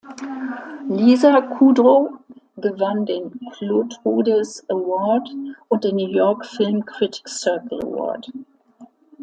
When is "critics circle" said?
6.83-7.83